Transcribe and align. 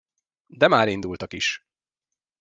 De 0.45 0.67
már 0.67 0.87
indultak 0.87 1.33
is. 1.33 1.65